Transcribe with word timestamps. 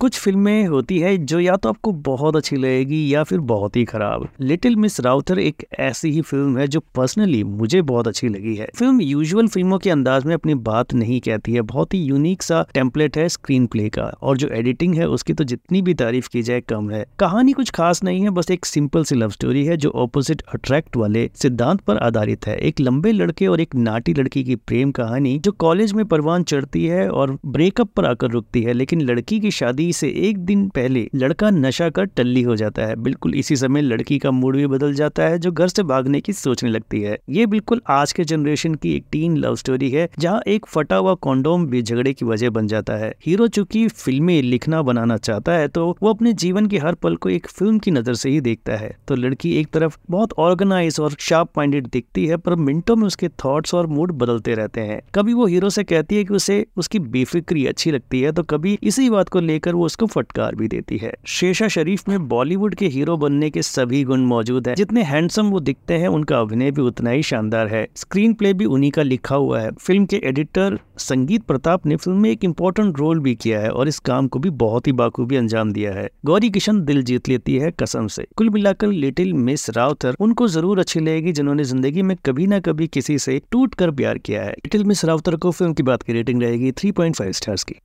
कुछ 0.00 0.18
फ़िल्में 0.18 0.66
होती 0.66 0.98
है 0.98 1.16
जो 1.18 1.38
या 1.40 1.54
तो 1.56 1.68
आपको 1.68 1.92
बहुत 2.02 2.36
अच्छी 2.36 2.56
लगेगी 2.56 2.98
या 3.14 3.22
फिर 3.24 3.38
बहुत 3.42 3.76
ही 3.76 3.84
खराब। 3.84 4.26
लिटिल 4.40 4.76
मिस 4.76 4.98
राउथर 5.00 5.38
एक 5.38 5.64
ऐसी 5.78 6.10
ही 6.10 6.20
फ़िल्म 6.20 6.58
है 6.58 6.66
जो 6.68 6.80
पर्सनली 6.94 7.42
मुझे 7.44 7.80
बहुत 7.82 8.08
अच्छी 8.08 8.28
लगी 8.28 8.54
है। 8.56 8.68
फ़िल्म 8.76 9.00
यूजुअल 9.00 9.48
फ़िल्मों 9.48 9.78
के 9.78 9.90
अंदाज 9.90 10.24
में 10.24 10.34
अपनी 10.34 10.54
बात 10.54 10.94
नहीं 10.94 11.20
कहती 11.20 11.52
है, 11.52 11.62
बहुत 11.62 11.94
ही 11.94 11.98
यूनिक 11.98 12.42
सा 12.42 12.64
टेम्पलेट 12.74 13.16
है 13.18 13.28
स्क्रीन 13.28 13.66
प्ले 13.66 13.88
का, 13.88 14.04
और 14.22 14.36
जो 14.36 14.48
एडिटिंग 14.48 14.94
है 14.94 15.08
उसकी 15.08 15.32
तो 15.32 15.44
जितनी 15.44 15.82
भी 15.82 15.94
तारीफ़ 15.94 16.28
की 16.28 16.42
जाए 16.42 16.60
कम 16.60 16.90
है। 16.90 17.04
कहानी 17.18 17.52
कुछ 17.52 17.70
खास 17.70 18.02
नहीं 18.04 18.22
है, 18.22 18.30
बस 18.30 18.50
एक 18.50 18.66
सिंपल 18.66 19.04
सी 19.04 19.14
लव 19.14 19.30
स्टोरी 19.30 19.64
है 19.64 19.76
जो 19.76 19.90
ऑपोजिट 19.96 20.42
अट्रैक्ट 20.54 20.96
वाले 20.96 21.28
सिद्धांत 21.34 21.80
पर 21.80 21.98
आधारित 21.98 22.46
है। 22.46 22.56
एक 22.58 22.80
लंबे 22.80 23.12
लड़के 23.12 23.46
और 23.46 23.60
एक 23.60 23.74
नाटी 23.76 24.14
लड़की 24.14 24.44
की 24.44 24.56
प्रेम 24.58 24.90
कहानी 24.92 25.38
जो 25.38 25.52
कॉलेज 25.58 25.92
में 25.92 26.04
परवान 26.06 26.42
चढ़ती 26.44 26.86
है 26.86 27.08
और 27.10 27.36
ब्रेकअप 27.46 27.92
पर 27.96 28.04
आकर 28.04 28.30
रुकती 28.30 28.62
है, 28.62 28.72
लेकिन 28.72 29.00
लड़की 29.02 29.40
की 29.40 29.50
शादी 29.50 29.86
से 29.92 30.08
एक 30.20 30.38
दिन 30.38 30.66
पहले 30.68 31.06
लड़का 31.14 31.50
नशा 31.50 31.88
कर 31.90 32.04
टल्ली 32.06 32.42
हो 32.42 32.56
जाता 32.56 32.86
है। 32.86 32.96
बिल्कुल 32.98 33.34
इसी 33.34 33.56
समय 33.56 33.82
लड़की 33.82 34.18
का 34.18 34.30
मूड 34.30 34.56
भी 34.56 34.66
बदल 34.66 34.94
जाता 34.94 35.22
है, 35.22 35.38
जो 35.38 35.52
घर 35.52 35.68
से 35.68 35.82
भागने 35.84 36.20
की 36.20 36.32
सोचने 36.32 36.70
लगती 36.70 37.00
है। 37.00 37.18
ये 37.30 37.46
बिल्कुल 37.46 37.80
आज 37.88 38.12
के 38.12 38.24
जनरेशन 38.24 38.74
की 38.74 38.94
एक 38.96 39.04
टीन 39.12 39.36
लव 39.36 39.56
स्टोरी 39.56 39.90
है, 39.90 40.08
जहाँ 40.18 40.40
एक 40.46 40.66
फटा 40.66 40.96
हुआ 40.96 41.14
कॉन्डोम 41.16 41.66
भी 41.66 41.82
झगड़े 41.82 42.12
की 42.12 42.24
वजह 42.24 42.50
बन 42.50 42.66
जाता 42.66 42.96
है। 42.96 43.14
हीरो 43.26 43.46
चूँकि 43.48 43.86
फ़िल्में 43.88 44.40
लिखना 44.42 44.82
बनाना 44.82 45.16
चाहता 45.18 45.52
है 45.52 45.68
तो 45.68 45.86
वो 46.02 46.10
अपने 46.10 46.32
जीवन 46.34 46.66
के 46.66 46.78
हर 46.78 46.94
पल 46.94 47.16
को 47.16 47.28
एक 47.28 47.46
फ़िल्म 47.48 47.78
की 47.78 47.90
नज़र 47.90 48.14
से 48.14 48.30
ही 48.30 48.40
देखता 48.40 48.76
है। 48.76 48.90
तो 49.08 49.14
लड़की 49.16 49.52
एक 49.52 49.68
तरफ़ 49.72 49.96
बहुत 50.10 50.32
ऑर्गेनाइज 50.38 50.98
और 51.00 51.14
शार्प 51.20 51.48
माइंडेड 51.58 51.86
दिखती 51.88 52.26
है, 52.26 52.36
पर 52.36 52.54
मिनटों 52.56 52.96
में 52.96 53.06
उसके 53.06 53.28
थॉट्स 53.44 53.74
और 53.74 53.86
मूड 53.88 54.12
बदलते 54.14 54.54
रहते 54.54 54.80
हैं। 54.80 55.00
कभी 55.14 55.32
वो 55.32 55.46
हीरो 55.46 55.70
से 55.70 55.84
कहती 55.84 56.16
है 56.16 56.24
कि 56.24 56.34
उसे, 56.34 56.64
उसकी 56.76 56.98
बेफिक्री 56.98 57.66
अच्छी 57.66 57.90
लगती 57.90 58.20
है 58.20 58.32
तो 58.32 58.42
कभी 58.44 58.78
इसी 58.82 59.08
बात 59.10 59.28
को 59.28 59.40
लेकर 59.40 59.74
वो 59.78 59.86
उसको 59.86 60.06
फटकार 60.06 60.54
भी 60.54 60.68
देती 60.68 60.96
है। 60.96 61.12
शेषा 61.28 61.68
शरीफ 61.68 62.08
में 62.08 62.28
बॉलीवुड 62.28 62.74
के 62.74 62.86
हीरो 62.88 63.16
बनने 63.16 63.50
के 63.50 63.62
सभी 63.62 64.02
गुण 64.04 64.24
मौजूद 64.26 64.68
है। 64.68 64.74
जितने 64.74 65.02
हैंडसम 65.04 65.50
वो 65.50 65.60
दिखते 65.60 65.94
हैं, 65.94 66.08
उनका 66.08 66.40
अभिनय 66.40 66.70
भी 66.70 66.82
उतना 66.82 67.10
ही 67.10 67.22
शानदार 67.22 67.68
है। 67.68 67.86
स्क्रीन 67.96 68.34
प्ले 68.34 68.52
भी 68.52 68.64
उन्हीं 68.66 68.90
का 68.90 69.02
लिखा 69.02 69.36
हुआ 69.36 69.60
है। 69.60 69.70
फ़िल्म 69.72 70.06
के 70.06 70.20
एडिटर 70.24 70.78
संगीत 70.98 71.42
प्रताप 71.42 71.86
ने 71.86 71.96
फ़िल्म 71.96 72.18
में 72.18 72.30
एक 72.30 72.44
इम्पोर्टेंट 72.44 72.98
रोल 72.98 73.20
भी 73.20 73.34
किया 73.34 73.60
है 73.60 73.70
और 73.70 73.88
इस 73.88 73.98
काम 74.00 74.28
को 74.28 74.38
भी 74.38 74.50
बहुत 74.58 74.86
ही 74.86 74.92
बाखूबी 74.92 75.36
अंजाम 75.36 75.72
दिया 75.72 75.92
है। 75.92 76.08
गौरी 76.24 76.50
किशन 76.50 76.80
दिल 76.84 77.02
जीत 77.02 77.28
लेती 77.28 77.56
है 77.56 77.70
कसम 77.80 78.06
से। 78.08 78.26
कुल 78.36 78.50
मिलाकर 78.50 78.88
लिटिल 78.88 79.32
मिस 79.34 79.68
राउथर 79.70 80.16
उनको 80.20 80.48
ज़रूर 80.48 80.78
अच्छी 80.78 81.00
लगेगी, 81.00 81.32
जिन्होंने 81.32 81.64
ज़िंदगी 81.64 82.02
में 82.02 82.16
कभी 82.26 82.46
ना 82.46 82.60
कभी 82.60 82.86
किसी 82.88 83.18
से 83.18 83.40
टूट 83.52 83.74
कर 83.74 83.90
प्यार 83.92 84.18
किया 84.18 84.42
है। 84.42 84.50
लिटिल 84.50 84.84
मिस 84.84 85.04
राउथर 85.04 85.36
को 85.36 85.50
फ़िल्म 85.50 85.72
की 85.72 85.82
बात 85.82 86.02
की 86.02 86.12
रेटिंग 86.12 86.42
रहेगी 86.42 86.72
थ्री 86.72 86.92
पॉइंट 86.92 87.16
फाइव 87.16 87.32
स्टार्स 87.32 87.64
की। 87.64 87.80